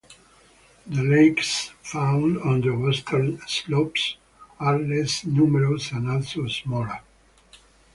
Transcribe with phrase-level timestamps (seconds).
[0.87, 4.17] The lakes found on the western slopes
[4.59, 7.01] are less numerous and also smaller.